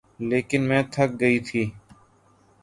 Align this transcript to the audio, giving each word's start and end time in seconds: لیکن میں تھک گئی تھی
لیکن 0.29 0.61
میں 0.69 0.81
تھک 0.93 1.09
گئی 1.21 1.37
تھی 1.47 1.63